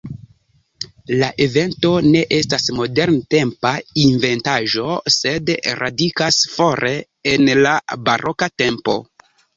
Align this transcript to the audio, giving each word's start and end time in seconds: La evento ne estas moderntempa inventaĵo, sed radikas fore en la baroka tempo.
La 1.23 1.27
evento 1.45 1.91
ne 2.05 2.23
estas 2.37 2.65
moderntempa 2.79 3.73
inventaĵo, 4.05 4.89
sed 5.17 5.53
radikas 5.83 6.41
fore 6.57 6.95
en 7.35 7.53
la 7.67 7.75
baroka 8.09 8.49
tempo. 8.65 8.99